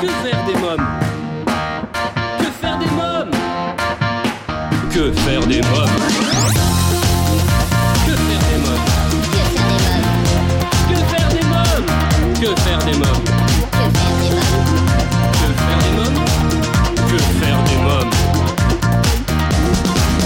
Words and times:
Que 0.00 0.08
faire 0.08 0.44
des 0.46 0.52
mômes 0.60 0.86
Que 2.38 2.44
faire 2.60 2.78
des 2.78 2.86
mômes 2.86 3.30
Que 4.92 5.12
faire 5.12 5.40
des 5.46 5.62
mômes 5.62 5.88
Que 8.04 8.12
faire 8.12 8.38
des 8.50 8.58
mômes 8.58 8.84
Que 12.40 12.46
faire 12.62 12.78
des 12.78 12.98
mômes 12.98 13.24
Que 17.08 17.18
faire 17.40 17.62
des 17.64 17.76
mômes 17.78 18.10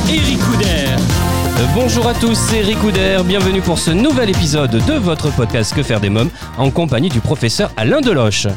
Eric 0.08 0.38
Couder 0.40 0.96
Bonjour 1.74 2.08
à 2.08 2.14
tous, 2.14 2.34
c'est 2.34 2.58
Eric 2.58 2.80
Couder, 2.80 3.18
bienvenue 3.24 3.60
pour 3.60 3.78
ce 3.78 3.92
nouvel 3.92 4.30
épisode 4.30 4.72
de 4.84 4.94
votre 4.94 5.30
podcast 5.30 5.72
Que 5.74 5.84
faire 5.84 6.00
des 6.00 6.10
mômes 6.10 6.30
en 6.58 6.70
compagnie 6.70 7.08
du 7.08 7.20
professeur 7.20 7.70
Alain 7.76 8.00
Deloche. 8.00 8.48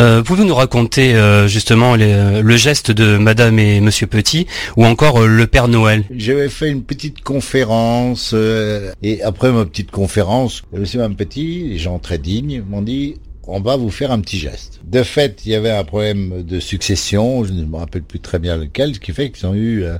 Euh, 0.00 0.22
Pouvez-vous 0.22 0.48
nous 0.48 0.54
raconter 0.54 1.14
euh, 1.14 1.46
justement 1.46 1.94
les- 1.94 2.40
le 2.40 2.56
geste 2.56 2.90
de 2.90 3.18
Madame 3.18 3.58
et 3.58 3.80
Monsieur 3.82 4.06
Petit 4.06 4.46
ou 4.78 4.86
encore 4.86 5.20
euh, 5.20 5.26
le 5.26 5.46
Père 5.46 5.68
Noël? 5.68 6.04
J'avais 6.16 6.48
fait 6.48 6.70
une 6.70 6.82
petite 6.82 7.20
conférence 7.20 8.30
euh, 8.32 8.92
et 9.02 9.22
après 9.22 9.52
ma 9.52 9.66
petite 9.66 9.90
conférence, 9.90 10.62
monsieur 10.72 11.00
Mme 11.00 11.16
Petit, 11.16 11.64
les 11.68 11.78
gens 11.78 11.98
très 11.98 12.16
dignes, 12.16 12.62
m'ont 12.66 12.80
dit 12.80 13.16
on 13.46 13.60
va 13.60 13.76
vous 13.76 13.90
faire 13.90 14.10
un 14.10 14.20
petit 14.20 14.38
geste. 14.38 14.80
De 14.84 15.02
fait, 15.02 15.42
il 15.44 15.52
y 15.52 15.54
avait 15.54 15.70
un 15.72 15.84
problème 15.84 16.44
de 16.44 16.60
succession, 16.60 17.44
je 17.44 17.52
ne 17.52 17.64
me 17.64 17.76
rappelle 17.76 18.02
plus 18.02 18.20
très 18.20 18.38
bien 18.38 18.56
lequel, 18.56 18.94
ce 18.94 19.00
qui 19.00 19.12
fait 19.12 19.30
qu'ils 19.30 19.46
ont 19.48 19.54
eu 19.54 19.82
euh, 19.82 19.96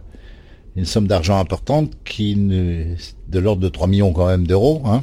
une 0.76 0.84
somme 0.86 1.08
d'argent 1.08 1.38
importante 1.38 1.90
qui 2.06 2.34
de 2.36 3.38
l'ordre 3.38 3.60
de 3.60 3.68
3 3.68 3.86
millions 3.88 4.12
quand 4.12 4.26
même 4.28 4.46
d'euros, 4.46 4.80
hein, 4.86 5.02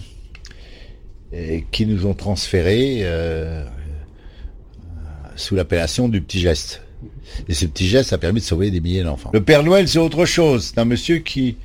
et 1.34 1.66
qui 1.72 1.86
nous 1.86 2.06
ont 2.06 2.14
transféré 2.14 3.00
euh, 3.02 3.66
sous 5.38 5.56
l'appellation 5.56 6.10
du 6.10 6.22
petit 6.22 6.40
geste. 6.40 6.82
Et 7.48 7.54
ce 7.54 7.66
petit 7.66 7.88
geste 7.88 8.12
a 8.12 8.18
permis 8.18 8.42
de 8.42 8.46
sauver 8.46 8.72
des 8.72 8.82
milliers 8.82 9.04
d'enfants. 9.04 9.30
Le 9.34 9.42
Père 9.44 9.64
Noël, 9.64 9.88
c'est 9.88 10.00
autre 10.00 10.26
chose. 10.26 10.72
C'est 10.74 10.80
un 10.80 10.86
monsieur 10.86 11.20
qui 11.20 11.56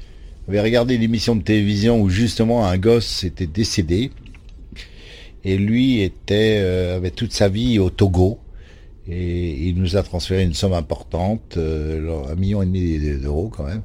avait 0.48 0.60
regardé 0.60 0.98
l'émission 0.98 1.34
de 1.34 1.42
télévision 1.42 2.00
où 2.00 2.08
justement 2.08 2.66
un 2.66 2.78
gosse 2.78 3.24
était 3.24 3.46
décédé. 3.46 4.12
Et 5.44 5.56
lui 5.56 6.02
était, 6.02 6.60
euh, 6.62 6.96
avait 6.96 7.10
toute 7.10 7.32
sa 7.32 7.48
vie 7.48 7.78
au 7.78 7.90
Togo. 7.90 8.38
Et 9.08 9.68
il 9.68 9.80
nous 9.80 9.96
a 9.96 10.02
transféré 10.02 10.44
une 10.44 10.54
somme 10.54 10.74
importante, 10.74 11.56
euh, 11.56 12.24
un 12.28 12.36
million 12.36 12.62
et 12.62 12.66
demi 12.66 12.98
d'euros 13.18 13.48
quand 13.48 13.64
même, 13.64 13.82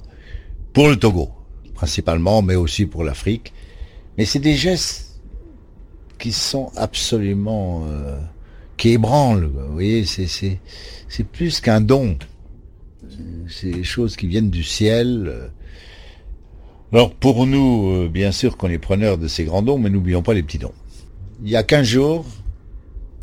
pour 0.74 0.90
le 0.90 0.96
Togo, 0.96 1.32
principalement, 1.74 2.44
mais 2.44 2.54
aussi 2.54 2.86
pour 2.86 3.04
l'Afrique. 3.04 3.52
Mais 4.18 4.26
c'est 4.26 4.40
des 4.40 4.54
gestes 4.54 5.20
qui 6.20 6.32
sont 6.32 6.72
absolument, 6.76 7.86
euh, 7.90 8.20
qui 8.78 8.90
ébranlent. 8.90 9.52
quoi. 9.52 9.64
Vous 9.64 9.74
voyez, 9.74 10.06
c'est 10.06 10.60
plus 11.32 11.60
qu'un 11.60 11.82
don. 11.82 12.18
C'est 13.50 13.72
des 13.72 13.84
choses 13.84 14.16
qui 14.16 14.28
viennent 14.28 14.50
du 14.50 14.64
ciel. 14.64 15.52
Alors 16.94 17.14
pour 17.14 17.46
nous, 17.46 17.92
euh, 17.92 18.10
bien 18.10 18.32
sûr 18.32 18.56
qu'on 18.56 18.70
est 18.70 18.78
preneurs 18.78 19.18
de 19.18 19.28
ces 19.28 19.44
grands 19.44 19.62
dons, 19.62 19.78
mais 19.78 19.90
n'oublions 19.90 20.22
pas 20.22 20.34
les 20.34 20.44
petits 20.44 20.58
dons. 20.58 20.74
Il 21.44 21.50
y 21.50 21.56
a 21.56 21.64
15 21.64 21.86
jours, 21.86 22.26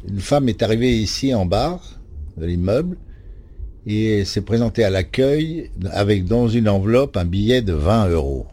une 0.06 0.20
femme 0.20 0.48
est 0.48 0.62
arrivée 0.62 0.96
ici 0.96 1.34
en 1.34 1.46
bas 1.46 1.80
de 2.36 2.44
l'immeuble 2.44 2.98
et 3.86 4.24
s'est 4.24 4.42
présentée 4.42 4.84
à 4.84 4.90
l'accueil 4.90 5.70
avec 5.92 6.26
dans 6.26 6.48
une 6.48 6.68
enveloppe 6.68 7.16
un 7.16 7.24
billet 7.24 7.62
de 7.62 7.72
20 7.72 8.08
euros. 8.08 8.46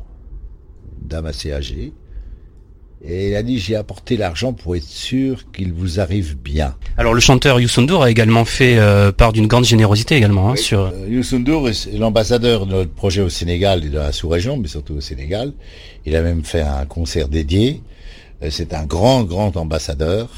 Dame 1.01 1.25
assez 1.25 1.51
âgée. 1.51 1.93
Et 3.03 3.29
elle 3.29 3.35
a 3.35 3.43
dit 3.43 3.57
j'ai 3.57 3.75
apporté 3.75 4.15
l'argent 4.15 4.53
pour 4.53 4.75
être 4.75 4.83
sûr 4.83 5.51
qu'il 5.51 5.73
vous 5.73 5.99
arrive 5.99 6.37
bien. 6.37 6.75
Alors 6.97 7.15
le 7.15 7.19
chanteur 7.19 7.59
Youssou 7.59 7.81
N'Dour 7.81 8.03
a 8.03 8.11
également 8.11 8.45
fait 8.45 8.77
euh, 8.77 9.11
part 9.11 9.33
d'une 9.33 9.47
grande 9.47 9.65
générosité 9.65 10.15
également 10.15 10.51
hein, 10.51 10.55
sur... 10.55 10.81
Euh, 10.81 11.07
Youssou 11.09 11.39
N'Dour 11.39 11.69
est 11.69 11.97
l'ambassadeur 11.97 12.67
de 12.67 12.73
notre 12.73 12.91
projet 12.91 13.21
au 13.21 13.29
Sénégal 13.29 13.83
et 13.83 13.89
de 13.89 13.97
la 13.97 14.11
sous-région, 14.11 14.57
mais 14.57 14.67
surtout 14.67 14.93
au 14.93 15.01
Sénégal. 15.01 15.53
Il 16.05 16.15
a 16.15 16.21
même 16.21 16.43
fait 16.43 16.61
un 16.61 16.85
concert 16.85 17.27
dédié. 17.27 17.81
Euh, 18.43 18.49
C'est 18.51 18.73
un 18.73 18.85
grand, 18.85 19.23
grand 19.23 19.57
ambassadeur 19.57 20.29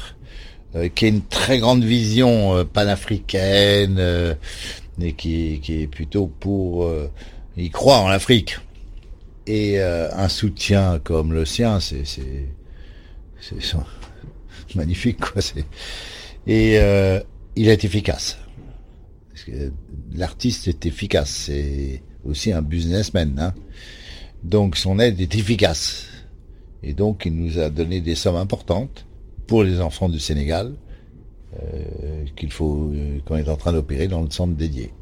euh, 0.74 0.88
qui 0.88 1.04
a 1.04 1.08
une 1.08 1.22
très 1.22 1.58
grande 1.58 1.84
vision 1.84 2.64
panafricaine 2.72 4.00
et 5.02 5.12
qui, 5.12 5.60
qui 5.62 5.82
est 5.82 5.86
plutôt 5.86 6.32
pour... 6.40 6.90
il 7.58 7.70
croit 7.70 7.98
en 7.98 8.08
l'Afrique. 8.08 8.56
Et 9.46 9.78
euh, 9.78 10.08
un 10.14 10.28
soutien 10.28 10.98
comme 11.02 11.32
le 11.32 11.44
sien, 11.44 11.78
c'est 11.78 12.04
c'est 13.48 14.74
magnifique 14.74 15.20
quoi. 15.20 15.42
Et 16.46 16.78
euh, 16.78 17.20
il 17.56 17.68
est 17.68 17.84
efficace. 17.84 18.38
L'artiste 20.14 20.68
est 20.68 20.86
efficace, 20.86 21.30
c'est 21.30 22.02
aussi 22.24 22.52
un 22.52 22.62
businessman. 22.62 23.38
Hein. 23.38 23.54
Donc 24.42 24.76
son 24.76 24.98
aide 24.98 25.20
est 25.20 25.34
efficace. 25.34 26.06
Et 26.82 26.92
donc 26.92 27.24
il 27.26 27.34
nous 27.34 27.58
a 27.58 27.70
donné 27.70 28.00
des 28.00 28.14
sommes 28.14 28.36
importantes 28.36 29.06
pour 29.46 29.64
les 29.64 29.80
enfants 29.80 30.08
du 30.08 30.20
Sénégal 30.20 30.74
euh, 31.62 32.24
qu'il 32.36 32.50
faut 32.52 32.90
euh, 32.94 33.18
qu'on 33.24 33.36
est 33.36 33.48
en 33.48 33.56
train 33.56 33.72
d'opérer 33.72 34.08
dans 34.08 34.22
le 34.22 34.30
centre 34.30 34.54
dédié. 34.54 34.92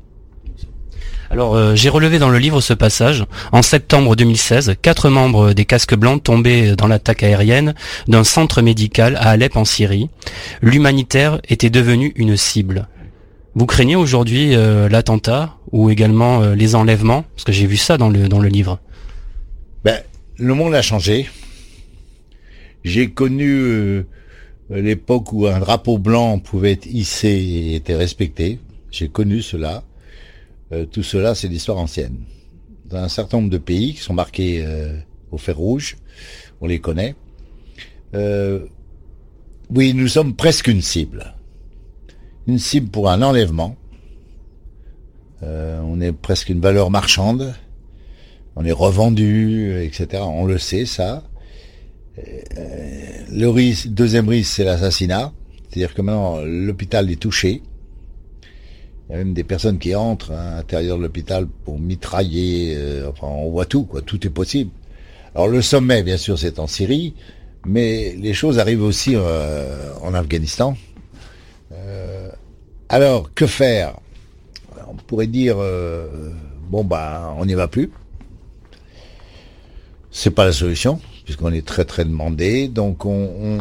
Alors 1.33 1.57
euh, 1.57 1.75
j'ai 1.75 1.89
relevé 1.89 2.19
dans 2.19 2.29
le 2.29 2.37
livre 2.37 2.61
ce 2.61 2.75
passage. 2.75 3.25
En 3.53 3.63
septembre 3.63 4.17
2016, 4.17 4.75
quatre 4.83 5.09
membres 5.09 5.55
des 5.55 5.65
casques 5.65 5.95
blancs 5.95 6.23
tombaient 6.23 6.77
dans 6.77 6.87
l'attaque 6.87 7.23
aérienne 7.23 7.75
d'un 8.07 8.23
centre 8.23 8.61
médical 8.61 9.17
à 9.17 9.31
Alep 9.31 9.57
en 9.57 9.65
Syrie. 9.65 10.11
L'humanitaire 10.61 11.41
était 11.49 11.71
devenu 11.71 12.13
une 12.17 12.37
cible. 12.37 12.87
Vous 13.55 13.65
craignez 13.65 13.97
aujourd'hui 13.97 14.55
euh, 14.55 14.91
l'attentat 14.91 15.57
ou 15.71 15.89
également 15.89 16.43
euh, 16.43 16.55
les 16.55 16.75
enlèvements? 16.75 17.25
Parce 17.35 17.45
que 17.45 17.53
j'ai 17.53 17.67
vu 17.67 17.79
ça 17.79 17.97
dans 17.97 18.11
le, 18.11 18.29
dans 18.29 18.41
le 18.41 18.51
livre. 18.51 18.79
Ben, 19.85 20.03
le 20.37 20.53
monde 20.53 20.75
a 20.75 20.83
changé. 20.83 21.31
J'ai 22.85 23.09
connu 23.09 24.05
l'époque 24.69 25.33
où 25.33 25.47
un 25.47 25.61
drapeau 25.61 25.97
blanc 25.97 26.39
pouvait 26.41 26.73
être 26.73 26.87
hissé 26.87 27.29
et 27.29 27.75
était 27.77 27.97
respecté. 27.97 28.59
J'ai 28.91 29.09
connu 29.09 29.41
cela. 29.41 29.83
Euh, 30.73 30.87
tout 30.87 31.03
cela, 31.03 31.35
c'est 31.35 31.49
l'histoire 31.49 31.79
ancienne. 31.79 32.17
Dans 32.87 32.99
un 32.99 33.09
certain 33.09 33.39
nombre 33.39 33.51
de 33.51 33.59
pays 33.59 33.95
qui 33.95 34.01
sont 34.01 34.15
marqués 34.15 34.63
euh, 34.65 34.97
au 35.31 35.39
fer 35.39 35.57
rouge, 35.57 35.97
on 36.61 36.67
les 36.67 36.81
connaît. 36.81 37.15
Euh, 38.15 38.67
oui, 39.71 39.95
nous 39.95 40.09
sommes 40.09 40.35
presque 40.35 40.69
une 40.69 40.83
cible. 40.83 41.35
Une 42.47 42.59
cible 42.59 42.91
pour 42.91 43.11
un 43.11 43.23
enlèvement. 43.23 43.77
On 45.45 46.01
est 46.01 46.13
presque 46.13 46.51
une 46.51 46.61
valeur 46.61 46.91
marchande 46.91 47.53
on 48.57 48.65
est 48.65 48.73
revendu, 48.73 49.83
etc. 49.83 50.23
On 50.27 50.45
le 50.45 50.59
sait, 50.59 50.85
ça. 50.85 51.23
Le 52.17 53.89
deuxième 53.89 54.29
risque, 54.29 54.55
c'est 54.57 54.65
l'assassinat. 54.65 55.33
C'est-à-dire 55.69 55.95
que 55.95 56.03
maintenant, 56.03 56.41
l'hôpital 56.45 57.11
est 57.11 57.17
touché. 57.17 57.63
Il 59.13 59.17
y 59.17 59.21
a 59.21 59.25
même 59.25 59.35
des 59.35 59.45
personnes 59.45 59.79
qui 59.79 59.95
entrent 59.95 60.33
à 60.33 60.57
l'intérieur 60.57 60.97
de 60.97 61.03
l'hôpital 61.03 61.47
pour 61.47 61.79
mitrailler. 61.79 62.75
euh, 62.79 63.11
enfin, 63.11 63.27
on 63.27 63.51
voit 63.51 63.67
tout, 63.67 63.83
quoi. 63.83 64.01
Tout 64.01 64.27
est 64.27 64.31
possible. 64.31 64.71
Alors, 65.35 65.49
le 65.49 65.61
sommet, 65.61 66.03
bien 66.03 66.17
sûr, 66.17 66.39
c'est 66.39 66.59
en 66.59 66.67
Syrie, 66.67 67.13
mais 67.67 68.17
les 68.19 68.33
choses 68.33 68.59
arrivent 68.59 68.83
aussi 68.83 69.13
euh, 69.15 69.93
en 70.01 70.15
Afghanistan. 70.15 70.79
Euh, 71.73 72.31
alors, 72.89 73.35
que 73.35 73.47
faire? 73.47 73.99
On 74.89 74.95
pourrait 74.95 75.27
dire, 75.27 75.59
bon, 76.71 76.83
bah, 76.83 77.35
on 77.37 77.45
n'y 77.45 77.53
va 77.53 77.69
plus. 77.69 77.91
C'est 80.11 80.31
pas 80.31 80.47
la 80.47 80.53
solution, 80.53 81.01
puisqu'on 81.27 81.53
est 81.53 81.67
très 81.67 81.85
très 81.85 82.07
demandé. 82.07 82.67
Donc 82.67 83.05
on, 83.05 83.11
on, 83.11 83.59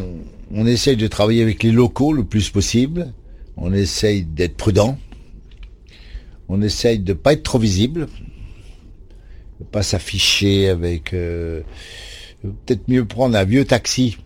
on 0.54 0.66
essaye 0.66 0.96
de 0.96 1.06
travailler 1.08 1.42
avec 1.42 1.62
les 1.62 1.72
locaux 1.72 2.14
le 2.14 2.24
plus 2.24 2.48
possible. 2.48 3.12
On 3.58 3.74
essaye 3.74 4.22
d'être 4.22 4.56
prudent. 4.56 4.96
On 6.52 6.60
essaye 6.60 6.98
de 6.98 7.14
pas 7.14 7.32
être 7.32 7.42
trop 7.42 7.58
visible. 7.58 8.08
De 9.58 9.64
pas 9.64 9.82
s'afficher 9.82 10.68
avec... 10.68 11.14
euh, 11.14 11.62
Peut-être 12.42 12.88
mieux 12.88 13.04
prendre 13.04 13.36
un 13.36 13.44
vieux 13.44 13.64
taxi 13.64 14.18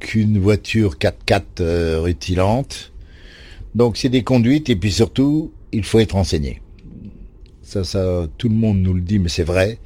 qu'une 0.00 0.38
voiture 0.38 0.96
4x4 0.96 1.42
euh, 1.60 2.00
rutilante. 2.00 2.92
Donc 3.74 3.96
c'est 3.96 4.08
des 4.08 4.24
conduites 4.24 4.68
et 4.68 4.76
puis 4.76 4.90
surtout, 4.90 5.52
il 5.72 5.84
faut 5.84 6.00
être 6.00 6.12
renseigné. 6.12 6.60
Ça, 7.62 7.84
ça, 7.84 8.26
tout 8.36 8.48
le 8.48 8.54
monde 8.56 8.78
nous 8.78 8.94
le 8.94 9.00
dit, 9.00 9.20
mais 9.20 9.28
c'est 9.28 9.44
vrai 9.44 9.78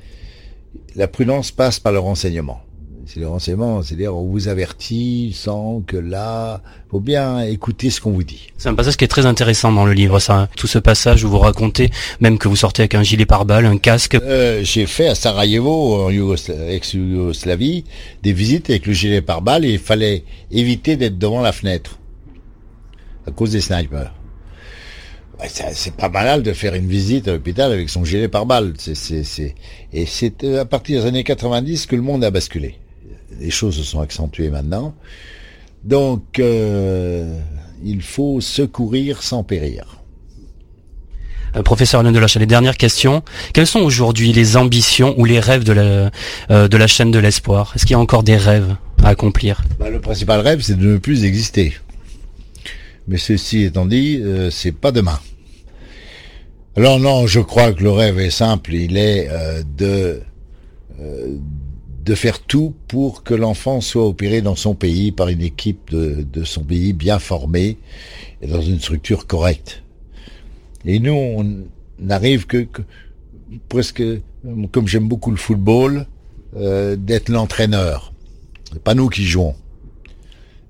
la 0.96 1.08
prudence 1.08 1.50
passe 1.50 1.80
par 1.80 1.92
le 1.92 1.98
renseignement. 1.98 2.60
C'est 3.06 3.20
le 3.20 3.28
renseignement, 3.28 3.82
c'est-à-dire 3.82 4.16
on 4.16 4.24
vous 4.24 4.48
avertit 4.48 5.36
sans 5.38 5.82
que 5.86 5.96
là, 5.96 6.62
faut 6.90 7.00
bien 7.00 7.40
écouter 7.42 7.90
ce 7.90 8.00
qu'on 8.00 8.12
vous 8.12 8.24
dit. 8.24 8.48
C'est 8.56 8.68
un 8.70 8.74
passage 8.74 8.96
qui 8.96 9.04
est 9.04 9.08
très 9.08 9.26
intéressant 9.26 9.72
dans 9.72 9.84
le 9.84 9.92
livre, 9.92 10.18
ça. 10.20 10.48
Tout 10.56 10.66
ce 10.66 10.78
passage 10.78 11.22
où 11.22 11.28
vous 11.28 11.38
racontez, 11.38 11.90
même 12.20 12.38
que 12.38 12.48
vous 12.48 12.56
sortez 12.56 12.82
avec 12.82 12.94
un 12.94 13.02
gilet 13.02 13.26
pare-balles, 13.26 13.66
un 13.66 13.76
casque. 13.76 14.14
Euh, 14.14 14.60
j'ai 14.64 14.86
fait 14.86 15.08
à 15.08 15.14
Sarajevo, 15.14 16.04
en 16.06 16.10
Yougosla- 16.10 16.68
ex-Yougoslavie, 16.70 17.84
des 18.22 18.32
visites 18.32 18.70
avec 18.70 18.86
le 18.86 18.94
gilet 18.94 19.20
pare-balles 19.20 19.66
et 19.66 19.72
il 19.72 19.78
fallait 19.78 20.24
éviter 20.50 20.96
d'être 20.96 21.18
devant 21.18 21.42
la 21.42 21.52
fenêtre 21.52 21.98
à 23.26 23.30
cause 23.32 23.50
des 23.52 23.60
snipers. 23.60 24.14
C'est 25.46 25.94
pas 25.96 26.08
malal 26.08 26.42
de 26.42 26.52
faire 26.54 26.74
une 26.74 26.86
visite 26.86 27.28
à 27.28 27.32
l'hôpital 27.32 27.70
avec 27.70 27.90
son 27.90 28.04
gilet 28.04 28.28
pare-balles. 28.28 28.72
C'est, 28.78 28.94
c'est, 28.94 29.24
c'est... 29.24 29.54
Et 29.92 30.06
c'est 30.06 30.42
euh, 30.44 30.62
à 30.62 30.64
partir 30.64 31.02
des 31.02 31.08
années 31.08 31.24
90 31.24 31.84
que 31.86 31.96
le 31.96 32.02
monde 32.02 32.24
a 32.24 32.30
basculé. 32.30 32.76
Les 33.40 33.50
choses 33.50 33.76
se 33.76 33.82
sont 33.82 34.00
accentuées 34.00 34.50
maintenant. 34.50 34.94
Donc, 35.82 36.38
euh, 36.38 37.38
il 37.84 38.02
faut 38.02 38.40
secourir 38.40 39.22
sans 39.22 39.42
périr. 39.42 40.00
Euh, 41.56 41.62
professeur 41.62 42.00
Alain 42.00 42.12
Deloche, 42.12 42.36
les 42.36 42.46
dernières 42.46 42.76
questions. 42.76 43.22
Quelles 43.52 43.66
sont 43.66 43.80
aujourd'hui 43.80 44.32
les 44.32 44.56
ambitions 44.56 45.14
ou 45.18 45.24
les 45.24 45.40
rêves 45.40 45.64
de 45.64 45.72
la, 45.72 46.10
euh, 46.50 46.68
de 46.68 46.76
la 46.76 46.86
chaîne 46.86 47.10
de 47.10 47.18
l'espoir? 47.18 47.72
Est-ce 47.74 47.84
qu'il 47.84 47.92
y 47.92 47.96
a 47.96 48.00
encore 48.00 48.22
des 48.22 48.36
rêves 48.36 48.76
à 49.02 49.08
accomplir? 49.08 49.62
Bah, 49.78 49.90
le 49.90 50.00
principal 50.00 50.40
rêve, 50.40 50.62
c'est 50.62 50.78
de 50.78 50.86
ne 50.86 50.98
plus 50.98 51.24
exister. 51.24 51.74
Mais 53.06 53.18
ceci 53.18 53.64
étant 53.64 53.86
dit, 53.86 54.20
euh, 54.22 54.50
c'est 54.50 54.72
pas 54.72 54.90
demain. 54.90 55.18
Alors 56.76 56.98
non, 56.98 57.26
je 57.26 57.40
crois 57.40 57.72
que 57.72 57.82
le 57.82 57.90
rêve 57.90 58.18
est 58.18 58.30
simple. 58.30 58.74
Il 58.74 58.96
est 58.96 59.28
de 59.76 60.22
de 62.04 62.14
faire 62.14 62.40
tout 62.40 62.74
pour 62.86 63.22
que 63.22 63.32
l'enfant 63.32 63.80
soit 63.80 64.06
opéré 64.06 64.42
dans 64.42 64.56
son 64.56 64.74
pays 64.74 65.10
par 65.10 65.28
une 65.28 65.40
équipe 65.40 65.90
de, 65.90 66.44
son 66.44 66.62
pays 66.62 66.92
bien 66.92 67.18
formée 67.18 67.78
et 68.42 68.46
dans 68.46 68.60
une 68.60 68.78
structure 68.78 69.26
correcte. 69.26 69.82
Et 70.84 70.98
nous, 70.98 71.12
on 71.12 71.64
n'arrive 71.98 72.46
que, 72.46 72.58
que 72.58 72.82
presque, 73.70 74.02
comme 74.70 74.86
j'aime 74.86 75.08
beaucoup 75.08 75.30
le 75.30 75.38
football, 75.38 76.06
euh, 76.56 76.94
d'être 76.96 77.30
l'entraîneur. 77.30 78.12
Pas 78.82 78.94
nous 78.94 79.08
qui 79.08 79.24
jouons. 79.24 79.54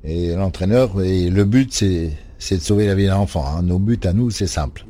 Et 0.04 0.34
l'entraîneur, 0.34 1.02
et 1.02 1.30
le 1.30 1.44
but, 1.44 1.72
c'est, 1.72 2.10
c'est 2.38 2.58
de 2.58 2.62
sauver 2.62 2.87
la 2.87 2.94
vie 2.94 3.06
d'un 3.06 3.16
enfant. 3.16 3.44
hein. 3.44 3.62
Nos 3.62 3.78
buts 3.78 3.98
à 4.04 4.12
nous, 4.12 4.30
c'est 4.30 4.46
simple. 4.46 4.84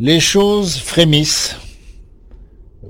Les 0.00 0.20
choses 0.20 0.76
frémissent. 0.76 1.56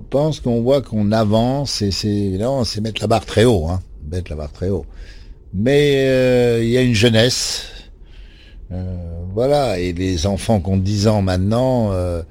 Je 0.09 0.17
pense 0.17 0.41
qu'on 0.41 0.63
voit 0.63 0.81
qu'on 0.81 1.13
avance 1.13 1.83
et 1.83 1.91
c'est, 1.91 2.09
évidemment, 2.09 2.65
c'est 2.65 2.81
mettre 2.81 3.03
la 3.03 3.09
barre 3.09 3.27
très 3.27 3.45
haut, 3.45 3.67
hein. 3.67 3.83
Mettre 4.11 4.31
la 4.31 4.37
barre 4.37 4.53
très 4.53 4.71
haut. 4.71 4.87
Mais 5.53 6.07
euh, 6.09 6.65
il 6.65 6.71
y 6.71 6.79
a 6.79 6.81
une 6.81 6.95
jeunesse. 6.95 7.67
Euh, 8.73 8.97
voilà. 9.35 9.79
Et 9.79 9.93
les 9.93 10.27
enfants 10.27 10.63
qui 10.63 10.71
ont 10.71 10.79
10 10.79 11.09
ans 11.09 11.21
maintenant, 11.21 11.93
euh, 11.93 12.23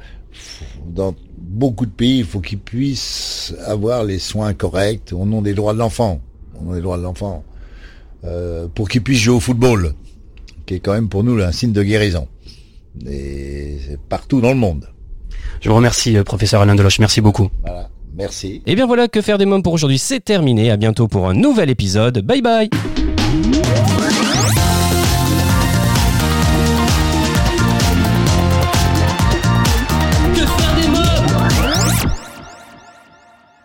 dans 0.88 1.14
beaucoup 1.38 1.86
de 1.86 1.92
pays, 1.92 2.18
il 2.18 2.26
faut 2.26 2.40
qu'ils 2.40 2.58
puissent 2.58 3.54
avoir 3.64 4.04
les 4.04 4.18
soins 4.18 4.56
corrects 4.56 5.14
au 5.14 5.28
nom 5.28 5.44
des 5.44 5.54
droits 5.54 5.74
de 5.74 5.78
l'enfant. 5.78 6.20
Au 6.60 6.64
nom 6.64 6.74
des 6.74 6.82
droits 6.82 6.98
de 6.98 7.04
l'enfant. 7.04 7.44
Euh, 8.24 8.68
pour 8.74 8.90
qu'ils 8.90 9.04
puissent 9.04 9.20
jouer 9.20 9.36
au 9.36 9.40
football, 9.40 9.94
qui 10.66 10.74
est 10.74 10.80
quand 10.80 10.94
même 10.94 11.10
pour 11.10 11.24
nous 11.24 11.40
un 11.40 11.52
signe 11.52 11.74
de 11.74 11.84
guérison. 11.84 12.28
Et 13.08 13.78
c'est 13.88 14.00
partout 14.00 14.42
dans 14.42 14.50
le 14.50 14.56
monde. 14.58 14.88
Je 15.62 15.69
vous 15.69 15.75
remercie, 15.75 16.18
euh, 16.18 16.24
professeur 16.24 16.62
Alain 16.62 16.75
Deloche. 16.75 17.00
Merci 17.00 17.22
beaucoup. 17.22 17.50
Voilà. 17.63 17.89
Merci. 18.16 18.63
Et 18.66 18.75
bien 18.75 18.88
voilà, 18.88 19.07
que 19.07 19.22
faire 19.22 19.38
des 19.38 19.45
mômes 19.45 19.63
pour 19.63 19.74
aujourd'hui, 19.74 20.00
c'est 20.00 20.19
terminé. 20.19 20.72
À 20.72 20.78
bientôt 20.78 21.07
pour 21.07 21.30
un 21.30 21.34
nouvel 21.34 21.69
épisode. 21.69 22.19
Bye 22.19 22.42
bye 22.42 22.69